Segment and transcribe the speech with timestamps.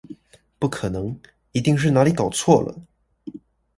[0.57, 1.19] 不可能，
[1.51, 2.75] 一定是哪裡搞錯了！